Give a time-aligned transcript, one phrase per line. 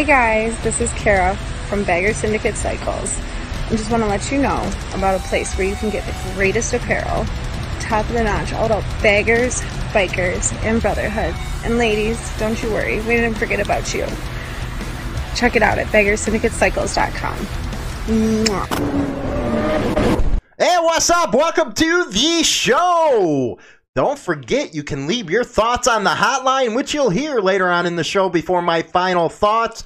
[0.00, 1.36] Hey guys, this is Kara
[1.68, 3.18] from Bagger Syndicate Cycles.
[3.66, 6.32] I just want to let you know about a place where you can get the
[6.32, 7.26] greatest apparel,
[7.80, 9.60] top of the notch, all about baggers,
[9.92, 11.34] bikers, and brotherhood.
[11.66, 14.06] And ladies, don't you worry, we didn't forget about you.
[15.36, 17.36] Check it out at baggersyndicatecycles.com.
[20.56, 21.34] Hey, what's up?
[21.34, 23.58] Welcome to the show.
[23.96, 27.86] Don't forget, you can leave your thoughts on the hotline, which you'll hear later on
[27.86, 29.82] in the show before my final thoughts.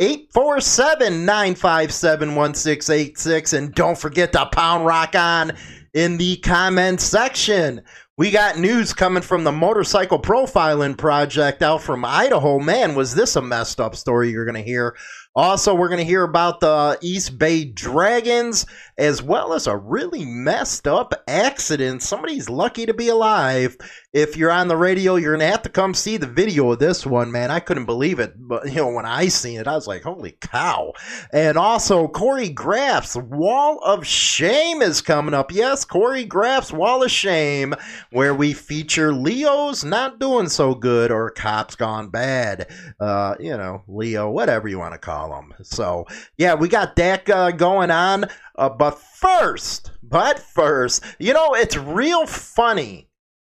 [0.00, 3.52] 847 957 1686.
[3.52, 5.52] And don't forget to pound rock on
[5.94, 7.80] in the comment section.
[8.16, 12.58] We got news coming from the Motorcycle Profiling Project out from Idaho.
[12.58, 14.96] Man, was this a messed up story you're going to hear?
[15.34, 18.66] Also, we're going to hear about the East Bay Dragons,
[18.98, 22.02] as well as a really messed up accident.
[22.02, 23.76] Somebody's lucky to be alive.
[24.12, 26.78] If you're on the radio, you're going to have to come see the video of
[26.78, 27.50] this one, man.
[27.50, 28.34] I couldn't believe it.
[28.36, 30.92] But, you know, when I seen it, I was like, holy cow.
[31.32, 35.50] And also, Corey Graff's Wall of Shame is coming up.
[35.50, 37.74] Yes, Corey Graff's Wall of Shame,
[38.10, 42.72] where we feature Leo's not doing so good or Cops Gone Bad.
[43.00, 45.52] Uh, you know, Leo, whatever you want to call him.
[45.62, 46.06] So,
[46.38, 48.26] yeah, we got that uh, going on.
[48.56, 53.08] Uh, but first, but first, you know, it's real funny.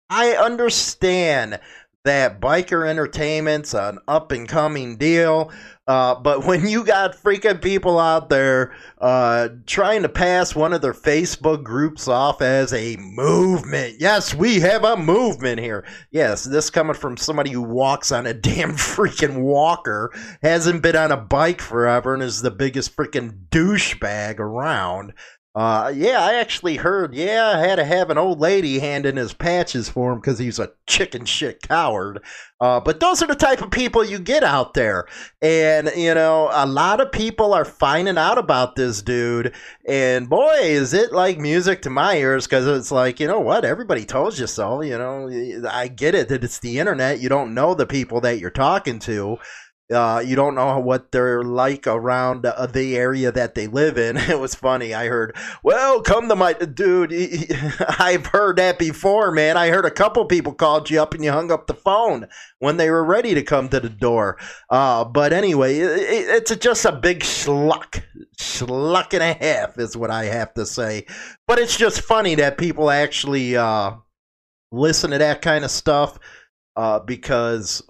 [0.08, 1.58] I understand
[2.05, 5.50] that biker entertainment's an up and coming deal.
[5.86, 10.83] Uh, but when you got freaking people out there uh, trying to pass one of
[10.83, 15.84] their Facebook groups off as a movement, yes, we have a movement here.
[16.11, 20.12] Yes, this coming from somebody who walks on a damn freaking walker,
[20.42, 25.12] hasn't been on a bike forever, and is the biggest freaking douchebag around.
[25.55, 27.14] Uh, yeah, I actually heard.
[27.14, 30.39] Yeah, I had to have an old lady hand in his patches for him because
[30.39, 32.23] he's a chicken shit coward.
[32.58, 35.05] Uh, but those are the type of people you get out there,
[35.42, 39.52] and you know, a lot of people are finding out about this dude.
[39.86, 43.67] And boy, is it like music to my ears because it's like, you know what?
[43.67, 44.80] Everybody told you so.
[44.80, 47.20] You know, I get it that it's the internet.
[47.20, 49.36] You don't know the people that you're talking to.
[49.93, 54.17] Uh, you don't know what they're like around uh, the area that they live in.
[54.33, 54.95] It was funny.
[54.95, 57.13] I heard, well, come to my dude.
[57.98, 59.57] I've heard that before, man.
[59.57, 62.29] I heard a couple people called you up and you hung up the phone
[62.61, 64.39] when they were ready to come to the door.
[64.70, 68.03] Uh, but anyway, it, it's just a big schluck.
[68.39, 71.07] Schluck and a half is what I have to say.
[71.47, 73.93] But it's just funny that people actually uh,
[74.70, 76.19] listen to that kind of stuff
[76.77, 77.83] uh, because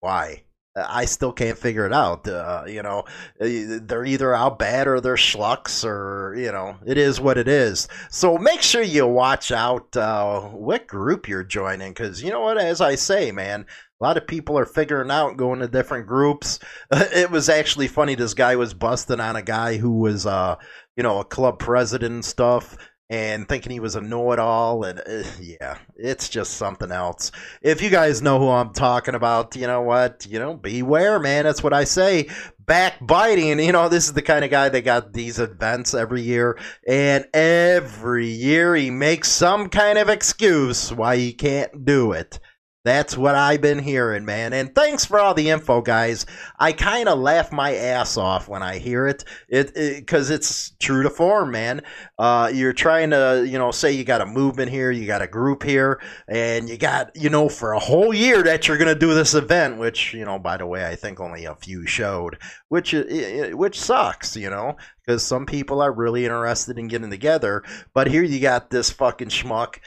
[0.00, 0.44] why?
[0.88, 2.28] I still can't figure it out.
[2.28, 3.04] Uh, you know,
[3.38, 7.88] they're either out bad or they're schlucks, or you know, it is what it is.
[8.10, 12.58] So make sure you watch out uh, what group you're joining, because you know what?
[12.58, 13.66] As I say, man,
[14.00, 16.58] a lot of people are figuring out going to different groups.
[16.92, 18.14] it was actually funny.
[18.14, 20.56] This guy was busting on a guy who was, uh,
[20.96, 22.76] you know, a club president and stuff
[23.10, 27.32] and thinking he was a know-it-all and uh, yeah it's just something else.
[27.62, 30.26] If you guys know who i'm talking about you know what?
[30.28, 31.44] You know beware man.
[31.44, 32.28] That's what i say.
[32.64, 36.58] Backbiting you know this is the kind of guy that got these events every year
[36.86, 42.38] and every year he makes some kind of excuse why he can't do it
[42.84, 44.52] that's what I've been hearing, man.
[44.52, 46.24] And thanks for all the info, guys.
[46.58, 50.70] I kind of laugh my ass off when I hear it, it because it, it's
[50.78, 51.82] true to form, man.
[52.18, 55.26] Uh, you're trying to, you know, say you got a movement here, you got a
[55.26, 59.12] group here, and you got, you know, for a whole year that you're gonna do
[59.12, 62.38] this event, which, you know, by the way, I think only a few showed,
[62.68, 67.64] which which sucks, you know, because some people are really interested in getting together.
[67.92, 69.78] But here you got this fucking schmuck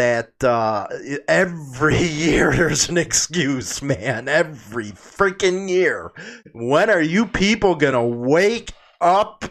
[0.00, 0.86] that uh,
[1.28, 4.28] every year there's an excuse, man.
[4.28, 6.10] Every freaking year.
[6.54, 9.44] When are you people gonna wake up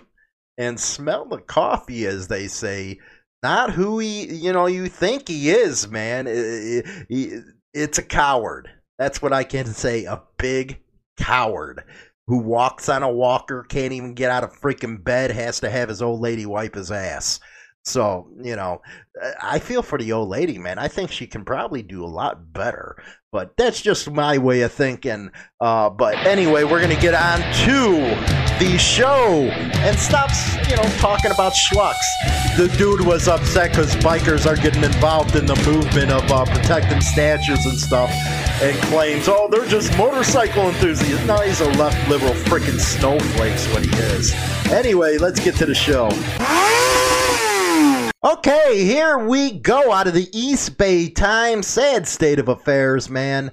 [0.57, 2.97] and smell the coffee, as they say?
[3.43, 6.25] Not who he, you know, you think he is, man.
[6.27, 8.69] It's a coward.
[8.97, 10.05] That's what I can say.
[10.05, 10.81] A big
[11.15, 11.83] coward
[12.25, 15.89] who walks on a walker, can't even get out of freaking bed, has to have
[15.89, 17.39] his old lady wipe his ass.
[17.89, 18.81] So, you know,
[19.41, 20.77] I feel for the old lady, man.
[20.77, 23.01] I think she can probably do a lot better.
[23.31, 25.31] But that's just my way of thinking.
[25.59, 27.99] Uh, but anyway, we're going to get on to
[28.63, 29.49] the show
[29.81, 30.29] and stop,
[30.67, 31.95] you know, talking about schlucks.
[32.57, 37.01] The dude was upset because bikers are getting involved in the movement of uh, protecting
[37.01, 38.09] statues and stuff
[38.61, 41.25] and claims, oh, they're just motorcycle enthusiasts.
[41.25, 44.33] No, he's a left liberal freaking snowflakes what he is.
[44.71, 46.09] Anyway, let's get to the show.
[48.21, 51.65] Okay, here we go out of the East Bay Times.
[51.67, 53.49] Sad state of affairs, man.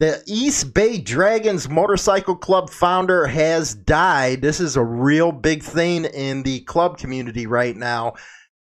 [0.00, 4.42] The East Bay Dragons Motorcycle Club founder has died.
[4.42, 8.14] This is a real big thing in the club community right now.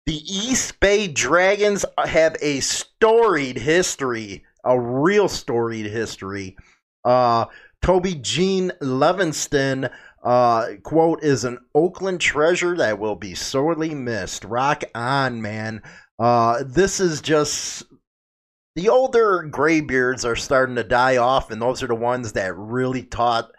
[0.07, 6.57] The East Bay Dragons have a storied history, a real storied history.
[7.05, 7.45] Uh,
[7.83, 9.91] Tobie Gene Levingston
[10.23, 14.45] uh, quote is an Oakland treasure that will be sorely missed.
[14.45, 15.81] Rock on, man.
[16.17, 17.83] Uh, this is just
[18.75, 23.03] the older graybeards are starting to die off, and those are the ones that really
[23.03, 23.51] taught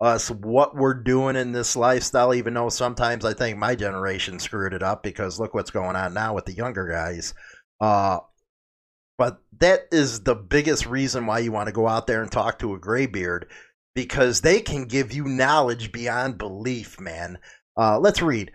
[0.00, 2.32] us what we're doing in this lifestyle.
[2.32, 6.14] Even though sometimes I think my generation screwed it up because look what's going on
[6.14, 7.34] now with the younger guys.
[7.78, 8.20] Uh,
[9.18, 12.58] but that is the biggest reason why you want to go out there and talk
[12.58, 13.48] to a graybeard
[13.96, 17.38] because they can give you knowledge beyond belief, man.
[17.76, 18.52] Uh, let's read.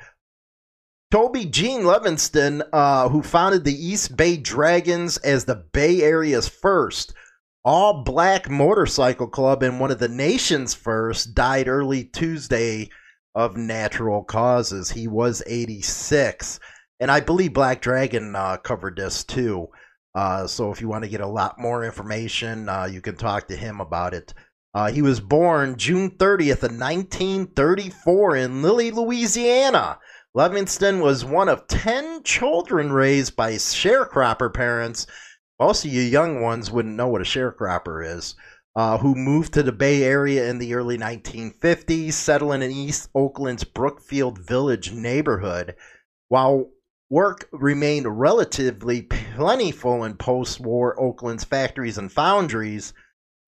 [1.12, 7.14] Tobie Gene Levingston, uh, who founded the East Bay Dragons as the Bay Area's first
[7.64, 12.90] all black motorcycle club and one of the nation's first, died early Tuesday
[13.36, 14.92] of natural causes.
[14.92, 16.60] He was 86.
[17.00, 19.68] And I believe Black Dragon uh, covered this too.
[20.14, 23.48] Uh, so if you want to get a lot more information, uh, you can talk
[23.48, 24.34] to him about it.
[24.74, 30.00] Uh, he was born June 30th of 1934 in Lillie, Louisiana.
[30.36, 35.08] Levingston was one of 10 children raised by sharecropper parents.
[35.60, 38.36] Most of you young ones wouldn't know what a sharecropper is.
[38.74, 43.66] Uh, who moved to the Bay Area in the early 1950s, settling in East Oakland's
[43.66, 45.76] Brookfield Village neighborhood.
[46.30, 46.70] While
[47.10, 52.94] work remained relatively plentiful in post war Oakland's factories and foundries,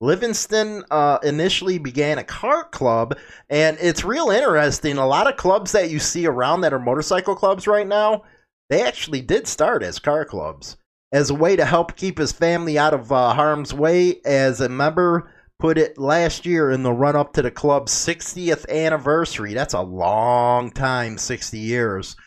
[0.04, 3.18] Levingston uh, initially began a car club,
[3.50, 4.98] and it's real interesting.
[4.98, 8.24] A lot of clubs that you see around that are motorcycle clubs right now,
[8.70, 10.76] they actually did start as car clubs
[11.14, 14.20] as a way to help keep his family out of uh, harm's way.
[14.26, 18.68] As a member put it last year in the run up to the club's 60th
[18.68, 19.54] anniversary.
[19.54, 22.18] That's a long time, 60 years.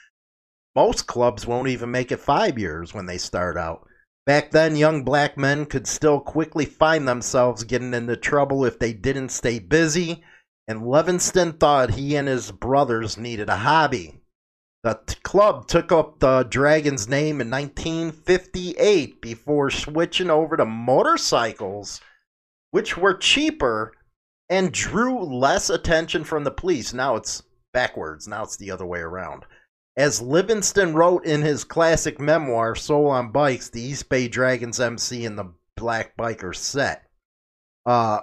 [0.74, 3.86] Most clubs won't even make it five years when they start out.
[4.26, 8.92] Back then, young black men could still quickly find themselves getting into trouble if they
[8.92, 10.24] didn't stay busy,
[10.66, 14.20] and Levingston thought he and his brothers needed a hobby.
[14.82, 22.00] The club took up the Dragon's name in 1958 before switching over to motorcycles,
[22.72, 23.92] which were cheaper
[24.48, 26.92] and drew less attention from the police.
[26.92, 29.44] Now it's backwards, now it's the other way around.
[29.96, 35.24] As Levingston wrote in his classic memoir, Soul on Bikes, the East Bay Dragons MC
[35.24, 37.08] and the Black Biker set.
[37.86, 38.20] Uh,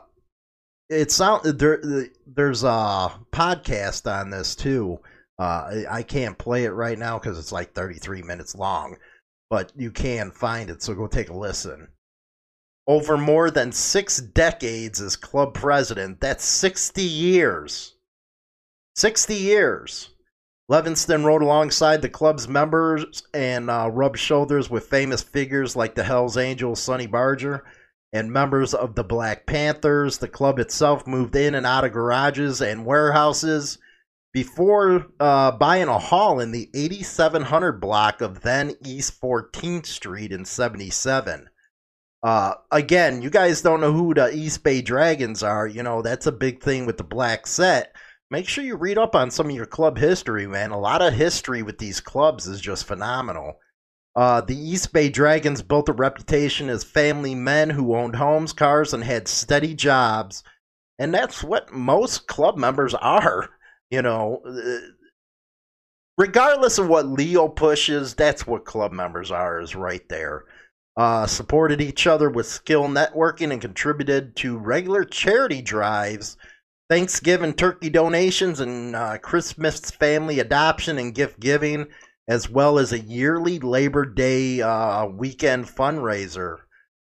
[0.89, 1.81] it sound there.
[2.27, 4.99] There's a podcast on this too.
[5.39, 8.97] Uh, I can't play it right now because it's like 33 minutes long,
[9.49, 10.83] but you can find it.
[10.83, 11.87] So go take a listen.
[12.85, 17.95] Over more than six decades as club president, that's 60 years.
[18.95, 20.12] 60 years.
[20.71, 26.03] Levingston rode alongside the club's members and uh, rubbed shoulders with famous figures like the
[26.03, 27.65] Hells Angels, Sonny Barger,
[28.13, 30.19] and members of the Black Panthers.
[30.19, 33.77] The club itself moved in and out of garages and warehouses
[34.31, 40.45] before uh, buying a hall in the 8700 block of then East 14th Street in
[40.45, 41.49] 77.
[42.23, 45.67] Uh, again, you guys don't know who the East Bay Dragons are.
[45.67, 47.93] You know, that's a big thing with the black set
[48.33, 50.71] make sure you read up on some of your club history, man.
[50.71, 53.59] A lot of history with these clubs is just phenomenal.
[54.15, 58.91] Uh, the East Bay Dragons built a reputation as family men who owned homes, cars,
[58.91, 60.43] and had steady jobs.
[60.97, 63.49] And that's what most club members are.
[63.91, 64.87] You know, uh,
[66.17, 70.45] regardless of what Leo pushes, that's what club members are, is right there.
[70.97, 76.37] Uh, supported each other with skill networking and contributed to regular charity drives
[76.93, 81.87] Thanksgiving turkey donations and uh, Christmas family adoption and gift giving,
[82.27, 86.57] as well as a yearly Labor Day uh, weekend fundraiser.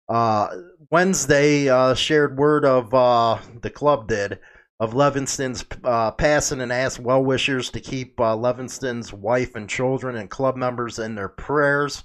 [0.07, 0.49] Uh,
[0.91, 4.39] Wednesday uh, shared word of uh, the club did
[4.79, 10.29] of Levingston's uh, passing and asked well wishers to keep Levingston's wife and children and
[10.29, 12.05] club members in their prayers.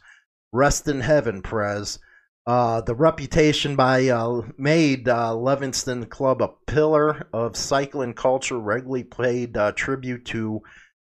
[0.54, 2.00] Rest in heaven, Prez.
[2.48, 9.04] Uh, the reputation by uh, made uh, Levingston Club a pillar of cycling culture, regularly
[9.04, 10.62] paid uh, tribute to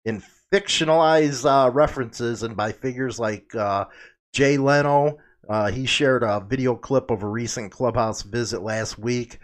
[0.06, 0.24] in
[0.54, 3.84] fictionalized uh, references and by figures like uh,
[4.32, 5.18] Jay Leno.
[5.74, 9.38] he shared a video clip of a recent clubhouse visit last week.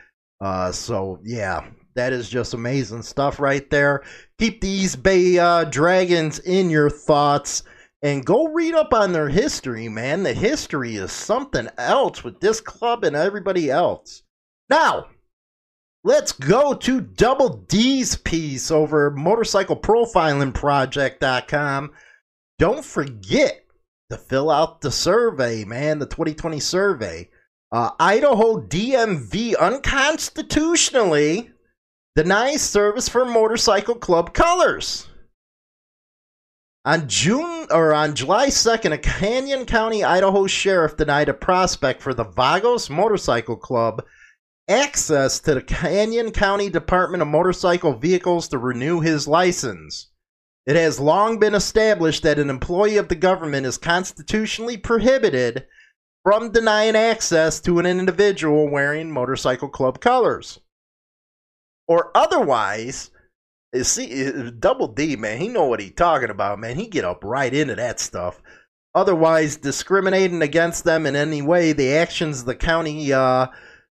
[0.71, 4.01] so yeah, that is just amazing stuff right there.
[4.39, 7.63] Keep these Bay Dragons in your thoughts
[8.01, 10.23] and go read up on their history, man.
[10.23, 14.23] The history is something else with this club and everybody else.
[14.69, 15.09] Now,
[16.03, 21.91] let's go to Double D's piece over motorcycleprofilingproject.com.
[22.57, 23.65] Don't forget
[24.09, 27.29] to fill out the survey, man, the 2020 survey.
[27.71, 31.51] Uh, Idaho DMV unconstitutionally
[32.15, 35.07] denies service for motorcycle club colors.
[36.83, 42.15] On June or on July 2nd, a Canyon County, Idaho sheriff denied a prospect for
[42.15, 44.03] the Vagos Motorcycle Club
[44.67, 50.09] access to the Canyon County Department of Motorcycle Vehicles to renew his license.
[50.65, 55.67] It has long been established that an employee of the government is constitutionally prohibited
[56.23, 60.59] from denying access to an individual wearing motorcycle club colors
[61.87, 63.11] or otherwise
[63.83, 66.77] see double D man, he know what he talking about, man.
[66.77, 68.41] He get up right into that stuff.
[68.93, 73.47] Otherwise, discriminating against them in any way, the actions of the county uh,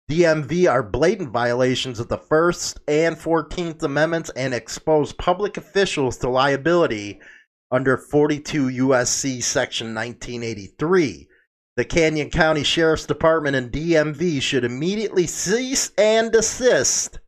[0.10, 6.30] DMV are blatant violations of the First and Fourteenth Amendments and expose public officials to
[6.30, 7.20] liability
[7.70, 11.28] under 42 USC Section 1983.
[11.76, 17.20] The Canyon County Sheriff's Department and DMV should immediately cease and desist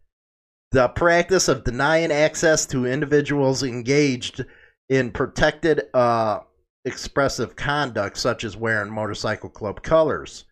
[0.71, 4.45] the practice of denying access to individuals engaged
[4.87, 6.39] in protected uh,
[6.85, 10.45] expressive conduct, such as wearing motorcycle club colors.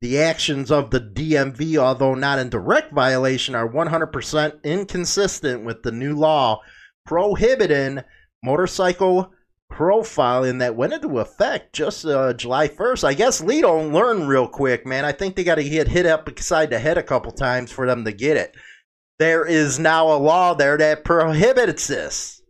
[0.00, 5.92] The actions of the DMV, although not in direct violation, are 100% inconsistent with the
[5.92, 6.60] new law
[7.04, 8.02] prohibiting
[8.42, 9.30] motorcycle
[9.70, 13.04] profiling that went into effect just uh, July 1st.
[13.04, 15.04] I guess Lee don't learn real quick, man.
[15.04, 17.86] I think they got to get hit up beside the head a couple times for
[17.86, 18.56] them to get it
[19.20, 22.42] there is now a law there that prohibits this.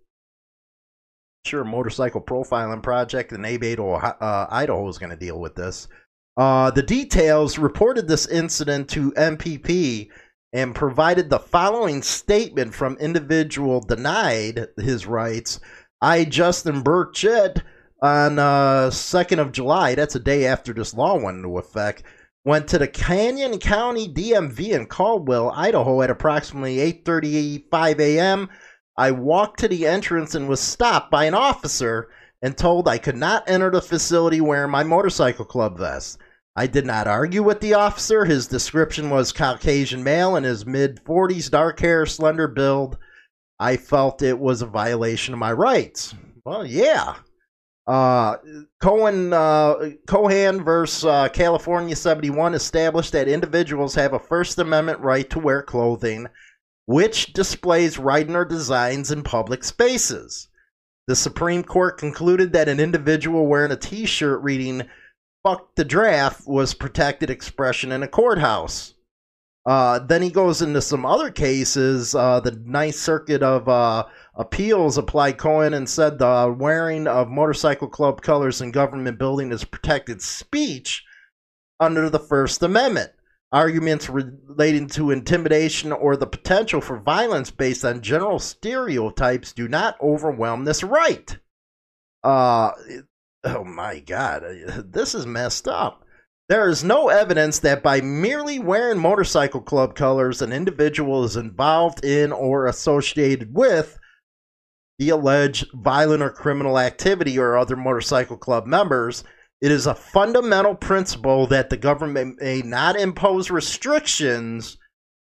[1.44, 5.88] Sure, motorcycle profiling project in Abedo, uh, Idaho is going to deal with this.
[6.36, 10.10] Uh, the details reported this incident to MPP
[10.52, 15.58] and provided the following statement from individual denied his rights.
[16.00, 17.62] I, Justin Burchett,
[18.00, 22.04] on uh, 2nd of July, that's a day after this law went into effect,
[22.44, 28.48] went to the Canyon County DMV in Caldwell, Idaho at approximately 8:35 a.m.
[28.96, 32.08] I walked to the entrance and was stopped by an officer
[32.42, 36.18] and told I could not enter the facility wearing my motorcycle club vest.
[36.56, 38.24] I did not argue with the officer.
[38.24, 42.98] His description was Caucasian male in his mid 40s, dark hair, slender build.
[43.58, 46.14] I felt it was a violation of my rights.
[46.44, 47.16] Well, yeah.
[47.90, 48.36] Uh,
[48.80, 49.74] Cohen uh,
[50.06, 55.60] Cohan versus uh, California 71 established that individuals have a First Amendment right to wear
[55.60, 56.28] clothing
[56.86, 60.48] which displays writing designs in public spaces.
[61.06, 64.88] The Supreme Court concluded that an individual wearing a t shirt reading
[65.42, 68.94] Fuck the Draft was protected expression in a courthouse.
[69.66, 72.14] Uh, then he goes into some other cases.
[72.14, 77.88] Uh, the Ninth Circuit of uh, Appeals applied Cohen and said the wearing of motorcycle
[77.88, 81.04] club colors in government building is protected speech
[81.78, 83.10] under the First Amendment.
[83.52, 90.00] Arguments relating to intimidation or the potential for violence based on general stereotypes do not
[90.00, 91.36] overwhelm this right.
[92.22, 92.70] Uh,
[93.44, 94.44] oh my God,
[94.92, 96.04] this is messed up.
[96.50, 102.04] There is no evidence that by merely wearing motorcycle club colors, an individual is involved
[102.04, 103.96] in or associated with
[104.98, 109.22] the alleged violent or criminal activity or other motorcycle club members,
[109.60, 114.76] it is a fundamental principle that the government may not impose restrictions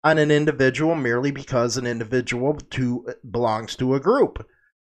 [0.05, 4.47] on an individual merely because an individual to, belongs to a group.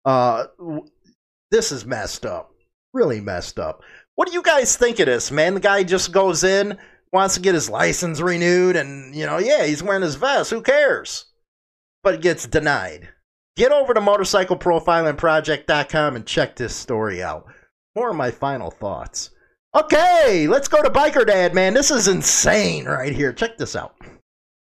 [0.04, 0.46] Uh,
[1.52, 2.50] this is messed up.
[2.92, 3.84] Really messed up.
[4.18, 5.54] What do you guys think of this, man?
[5.54, 6.80] The guy just goes in,
[7.14, 10.50] wants to get his license renewed, and, you know, yeah, he's wearing his vest.
[10.50, 11.26] Who cares?
[12.02, 13.10] But it gets denied.
[13.58, 17.46] Get over to motorcycleprofilingproject.com and check this story out.
[17.96, 19.30] More of my final thoughts.
[19.76, 21.76] Okay, let's go to Biker Dad, man.
[21.76, 23.32] This is insane right here.
[23.32, 23.94] Check this out.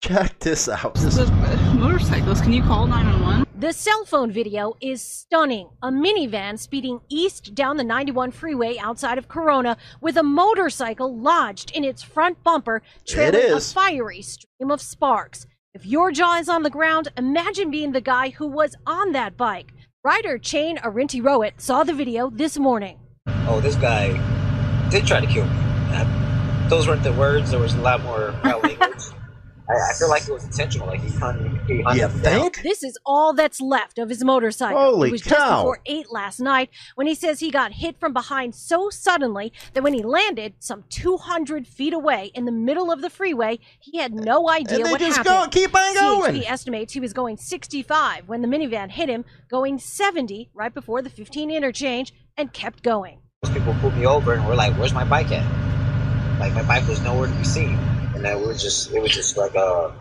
[0.02, 0.96] Check this out.
[0.96, 1.30] This is
[1.74, 2.40] motorcyclists.
[2.40, 3.27] Can you call 911?
[3.58, 5.70] The cell phone video is stunning.
[5.82, 11.72] A minivan speeding east down the 91 freeway outside of Corona with a motorcycle lodged
[11.72, 15.48] in its front bumper, trailing a fiery stream of sparks.
[15.74, 19.36] If your jaw is on the ground, imagine being the guy who was on that
[19.36, 19.72] bike.
[20.04, 23.00] Rider Chain Arinti Rowett saw the video this morning.
[23.48, 24.12] oh, this guy
[24.88, 25.56] did try to kill me.
[25.94, 27.50] Uh, those weren't the words.
[27.50, 29.02] There was a lot more foul language.
[29.70, 30.86] I, I feel like it was intentional.
[30.86, 32.42] Like he hunted, he hunted You me down.
[32.42, 32.62] think?
[32.62, 34.78] This is all that's left of his motorcycle.
[34.80, 35.30] Holy it was cow.
[35.30, 39.52] just before 8 last night when he says he got hit from behind so suddenly
[39.74, 43.98] that when he landed some 200 feet away in the middle of the freeway, he
[43.98, 45.52] had no idea And they what just happened.
[45.52, 46.34] go, keep on going.
[46.36, 51.02] CHP estimates he was going 65 when the minivan hit him, going 70 right before
[51.02, 53.18] the 15 interchange, and kept going.
[53.42, 55.44] Those people pulled me over and were like, "Where's my bike at?"
[56.40, 57.78] Like my bike was nowhere to be seen,
[58.18, 59.92] and that was just it was just like uh,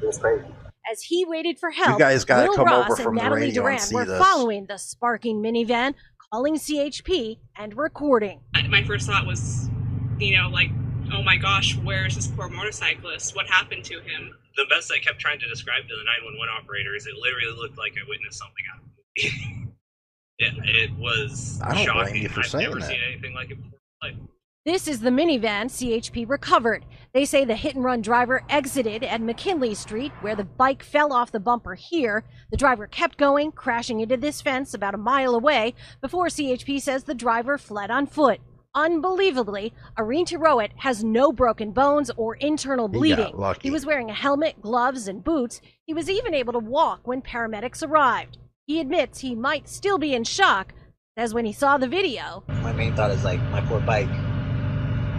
[0.00, 0.44] it was crazy.
[0.90, 3.40] As he waited for help, guys gotta Will come Ross over and from the Natalie
[3.42, 4.18] radio and Duran see were this.
[4.18, 5.94] following the sparking minivan,
[6.32, 8.40] calling CHP and recording.
[8.68, 9.68] My first thought was,
[10.18, 10.70] you know, like,
[11.12, 13.36] oh my gosh, where is this poor motorcyclist?
[13.36, 14.34] What happened to him?
[14.56, 17.78] the best I kept trying to describe to the 911 operator is it literally looked
[17.78, 19.72] like I witnessed something out of a movie.
[20.38, 22.90] it, it was I don't blame you for I've saying never that.
[22.90, 24.28] seen anything like it before in my life.
[24.64, 26.84] This is the minivan CHP recovered.
[27.12, 31.12] They say the hit and run driver exited at McKinley Street, where the bike fell
[31.12, 32.22] off the bumper here.
[32.52, 37.02] The driver kept going, crashing into this fence about a mile away, before CHP says
[37.02, 38.38] the driver fled on foot.
[38.72, 43.36] Unbelievably, Areen Rowett has no broken bones or internal He got bleeding.
[43.36, 43.66] lucky.
[43.68, 45.60] He was wearing a helmet, gloves, and boots.
[45.86, 48.38] He was even able to walk when paramedics arrived.
[48.66, 50.72] He admits he might still be in shock,
[51.16, 54.08] as when he saw the video, My main thought is like my poor bike.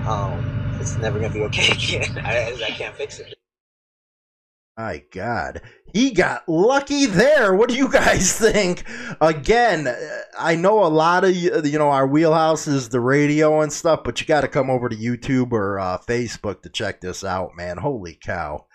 [0.07, 2.25] Um, it's never gonna be okay again.
[2.25, 3.35] I, I can't fix it.
[4.77, 5.61] My God,
[5.93, 7.53] he got lucky there.
[7.53, 8.83] What do you guys think?
[9.21, 9.95] Again, uh,
[10.37, 14.01] I know a lot of you you know our wheelhouse is the radio and stuff,
[14.03, 17.51] but you got to come over to YouTube or uh, Facebook to check this out,
[17.55, 17.77] man.
[17.77, 18.65] Holy cow!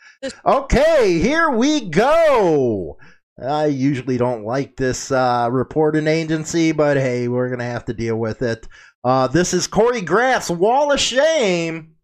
[0.46, 2.96] Okay, here we go.
[3.40, 8.16] I usually don't like this uh, reporting agency, but hey, we're gonna have to deal
[8.16, 8.66] with it.
[9.08, 11.94] Uh, this is Corey Graff's Wall of Shame.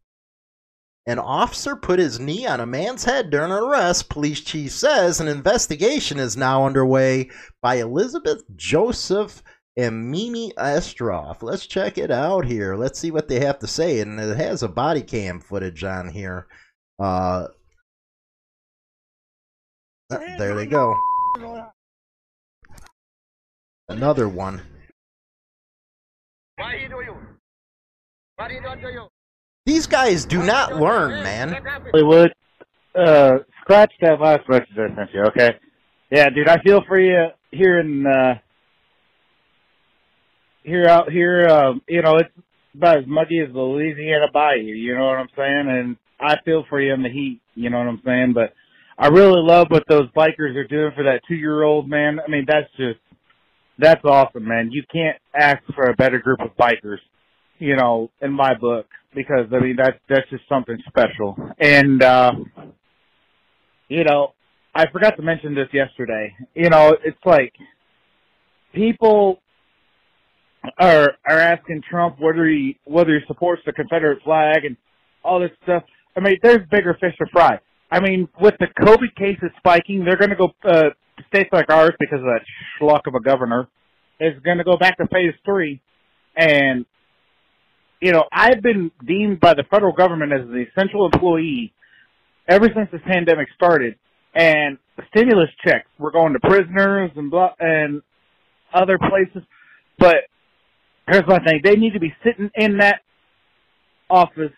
[1.07, 5.21] An officer put his knee on a man's head during an arrest, police chief says.
[5.21, 7.29] An investigation is now underway
[7.61, 9.43] by Elizabeth Joseph
[9.77, 11.43] and Mimi Estroff.
[11.43, 12.75] Let's check it out here.
[12.75, 14.01] Let's see what they have to say.
[14.01, 16.47] And it has a body cam footage on here.
[16.99, 17.49] Uh,
[20.09, 20.99] there they go.
[23.91, 24.63] Another one.
[29.67, 31.57] These guys do not learn, man.
[31.91, 32.35] Hollywood,
[32.95, 35.57] uh, scratch that last message I sent you, okay?
[36.11, 38.35] Yeah, dude, I feel for you here in, uh,
[40.63, 42.31] here out here, um, you know, it's
[42.75, 45.69] about as muggy as the Louisiana Bayou, you know what I'm saying?
[45.69, 48.33] And I feel for you in the heat, you know what I'm saying?
[48.35, 48.53] But
[48.99, 52.21] I really love what those bikers are doing for that two year old man.
[52.21, 53.01] I mean, that's just,
[53.79, 54.71] that's awesome, man.
[54.71, 56.99] You can't ask for a better group of bikers,
[57.59, 61.37] you know, in my book, because I mean, that's, that's just something special.
[61.59, 62.33] And, uh,
[63.89, 64.33] you know,
[64.75, 66.35] I forgot to mention this yesterday.
[66.55, 67.53] You know, it's like
[68.75, 69.41] people
[70.79, 74.77] are are asking Trump whether he whether he supports the Confederate flag and
[75.23, 75.85] all this stuff.
[76.17, 77.59] I mean, there's bigger fish to fry.
[77.91, 80.91] I mean, with the COVID cases spiking, they're going to go uh,
[81.29, 82.43] states like ours because of that
[82.81, 83.69] schluck of a governor
[84.21, 85.81] is going to go back to phase three,
[86.37, 86.85] and
[88.01, 91.73] you know, I've been deemed by the federal government as an essential employee
[92.49, 93.97] ever since this pandemic started,
[94.35, 98.03] and stimulus checks were going to prisoners and blah, and
[98.73, 99.43] other places.
[99.99, 100.17] But
[101.11, 103.01] here's my thing: they need to be sitting in that
[104.11, 104.53] office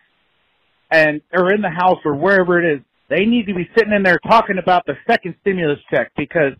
[0.90, 2.82] and or in the house or wherever it is.
[3.08, 6.52] They need to be sitting in there talking about the second stimulus check because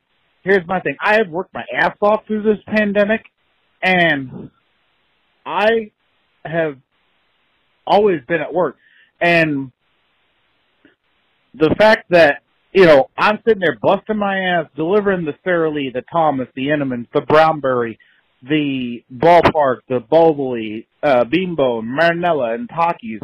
[0.43, 3.23] here's my thing: I have worked my ass off through this pandemic,
[3.83, 4.51] and
[5.45, 5.91] I
[6.45, 6.79] have
[7.87, 8.77] always been at work,
[9.21, 9.73] and
[11.55, 15.91] the fact that you know I'm sitting there busting my ass delivering the Sara Lee,
[15.93, 17.99] the Thomas, the Entenmann's, the Brownberry,
[18.43, 23.21] the Ballpark, the Boboli, uh, Bimbo, Marinela, and Takis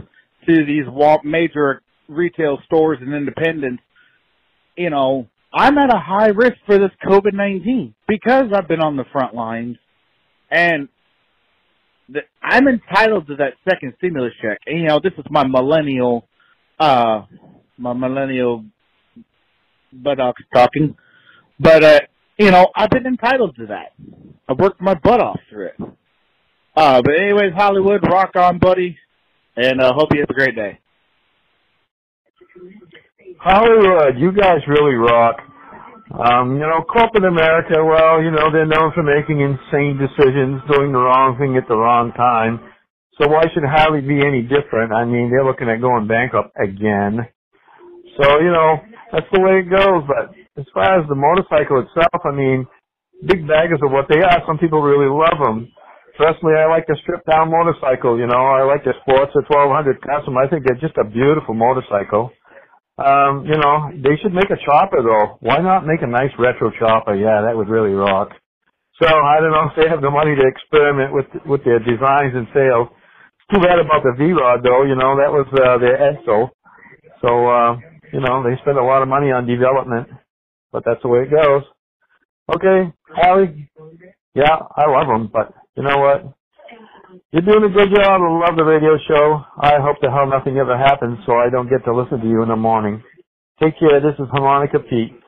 [0.46, 0.87] to these
[1.24, 3.82] major retail stores and independents.
[4.76, 9.04] You know, I'm at a high risk for this COVID-19 because I've been on the
[9.12, 9.76] front lines,
[10.50, 10.88] and
[12.08, 14.58] the, I'm entitled to that second stimulus check.
[14.66, 16.26] And, you know, this is my millennial,
[16.78, 17.22] uh,
[17.78, 18.64] my millennial
[19.92, 20.96] buttocks talking.
[21.60, 22.00] But uh,
[22.38, 23.92] you know, I've been entitled to that.
[24.48, 25.76] I've worked my butt off through it.
[26.74, 28.96] Uh, but anyways, Hollywood, rock on, buddy,
[29.56, 30.78] and uh, hope you have a great day.
[33.40, 35.36] Hollywood, you guys really rock.
[36.12, 40.92] Um, you know, corporate America, well, you know, they're known for making insane decisions, doing
[40.92, 42.60] the wrong thing at the wrong time.
[43.16, 44.92] So why should Harley be any different?
[44.92, 47.24] I mean, they're looking at going bankrupt again.
[48.20, 48.76] So, you know,
[49.12, 50.04] that's the way it goes.
[50.04, 52.66] But as far as the motorcycle itself, I mean,
[53.24, 54.44] big baggers are what they are.
[54.46, 55.72] Some people really love them.
[56.20, 60.36] Personally, I like the stripped down motorcycle, you know, I like the Sportster 1200 Custom.
[60.36, 62.30] I think they're just a beautiful motorcycle.
[62.98, 65.38] Um, you know, they should make a chopper though.
[65.40, 67.14] Why not make a nice retro chopper?
[67.16, 68.31] Yeah, that would really rock.
[69.02, 72.35] So I don't know if they have the money to experiment with with their designs
[72.35, 72.88] and sales.
[72.90, 74.85] It's too bad about the V-Rod though.
[74.85, 76.50] You know, that was uh, their Edsel.
[77.22, 77.76] So uh,
[78.12, 80.09] you know, they spend a lot of money on development,
[80.72, 81.64] but that's the way it goes.
[82.57, 83.70] Okay, Harley.
[84.35, 86.41] Yeah, I love them, but you know what?
[87.33, 88.21] You're doing a good job.
[88.21, 89.42] I love the radio show.
[89.59, 92.42] I hope the hell nothing ever happens so I don't get to listen to you
[92.42, 93.03] in the morning.
[93.59, 94.03] Take care.
[94.03, 95.18] This is Harmonica Pete.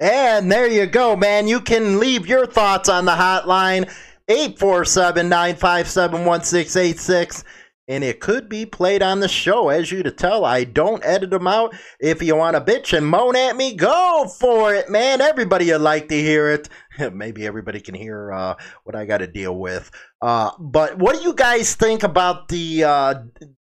[0.00, 1.46] And there you go, man.
[1.46, 3.88] You can leave your thoughts on the hotline
[4.28, 7.44] 847 957 1686
[7.86, 9.68] and it could be played on the show.
[9.68, 11.74] As you to tell, I don't edit them out.
[12.00, 15.20] If you want to bitch and moan at me, go for it, man.
[15.20, 16.68] Everybody would like to hear it.
[17.12, 19.90] Maybe everybody can hear uh, what I got to deal with.
[20.22, 23.14] Uh, but what do you guys think about the uh,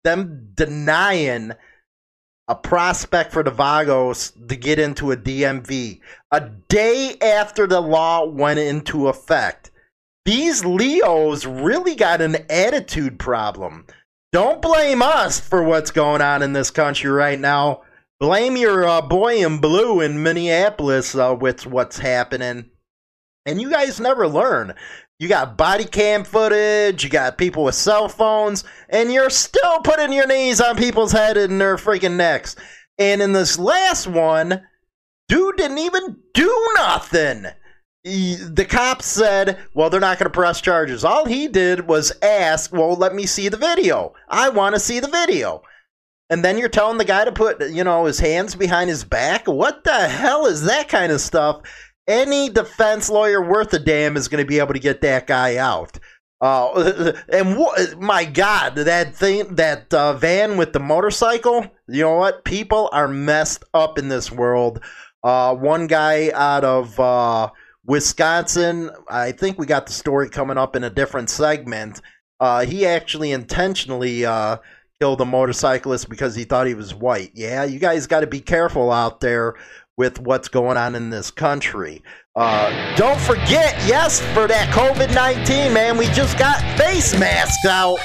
[0.04, 1.52] them denying
[2.48, 8.24] a prospect for the Vagos to get into a DMV a day after the law
[8.24, 9.70] went into effect?
[10.24, 13.86] These Leos really got an attitude problem.
[14.32, 17.82] Don't blame us for what's going on in this country right now.
[18.18, 22.70] Blame your uh, boy in blue in Minneapolis uh, with what's happening.
[23.44, 24.72] And you guys never learn.
[25.18, 30.14] You got body cam footage, you got people with cell phones, and you're still putting
[30.14, 32.56] your knees on people's head and their freaking necks.
[32.98, 34.62] And in this last one,
[35.28, 37.46] dude didn't even do nothing
[38.04, 41.04] the cops said, well, they're not going to press charges.
[41.04, 44.14] All he did was ask, well, let me see the video.
[44.28, 45.62] I want to see the video.
[46.28, 49.46] And then you're telling the guy to put, you know, his hands behind his back.
[49.46, 51.60] What the hell is that kind of stuff?
[52.08, 55.56] Any defense lawyer worth a damn is going to be able to get that guy
[55.56, 55.98] out.
[56.40, 61.70] Uh, and wh- my God, that thing, that uh, van with the motorcycle.
[61.86, 62.44] You know what?
[62.44, 64.80] People are messed up in this world.
[65.22, 67.50] Uh, one guy out of uh,
[67.84, 72.00] Wisconsin, I think we got the story coming up in a different segment.
[72.38, 74.58] Uh, he actually intentionally uh,
[75.00, 77.32] killed a motorcyclist because he thought he was white.
[77.34, 79.54] Yeah, you guys got to be careful out there
[79.96, 82.02] with what's going on in this country.
[82.34, 87.98] Uh, don't forget, yes, for that COVID 19, man, we just got face masks out.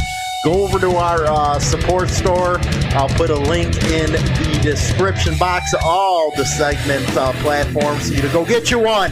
[0.47, 2.57] Go over to our uh, support store.
[2.95, 8.15] I'll put a link in the description box of all the segment uh, platforms for
[8.15, 9.11] you to go get you one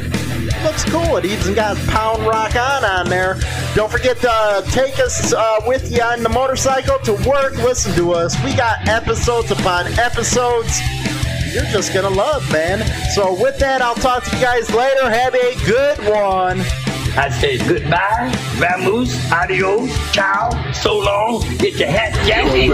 [0.63, 1.17] looks cool.
[1.17, 3.38] It even got Pound Rock On on there.
[3.76, 7.58] Don't forget to take us uh, with you on the motorcycle to work.
[7.58, 8.41] Listen to us.
[8.41, 10.80] We got episodes upon episodes.
[11.54, 12.80] You're just going to love, man.
[13.13, 15.10] So, with that, I'll talk to you guys later.
[15.10, 16.85] Have a good one.
[17.17, 22.69] I say goodbye, vamoose, adios, ciao, so long, get your hat janky.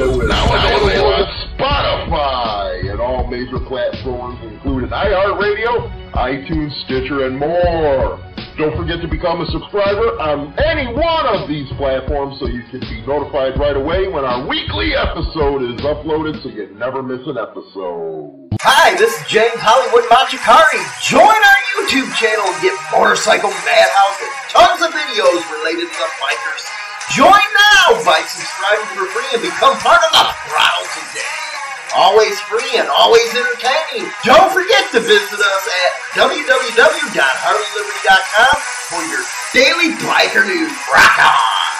[1.57, 8.19] Spotify and all major platforms, including iHeartRadio iTunes, Stitcher, and more.
[8.61, 12.77] Don't forget to become a subscriber on any one of these platforms so you can
[12.85, 17.41] be notified right away when our weekly episode is uploaded so you never miss an
[17.41, 18.53] episode.
[18.61, 20.77] Hi, this is James Hollywood Machikari.
[21.01, 26.63] Join our YouTube channel and get Motorcycle Madhouse and tons of videos related to bikers.
[27.17, 31.50] Join now by subscribing for free and become part of the crowd today
[31.95, 34.11] always free and always entertaining.
[34.23, 39.23] Don't forget to visit us at www.harleyliberty.com for your
[39.53, 40.73] daily biker news.
[40.91, 41.60] Rock on!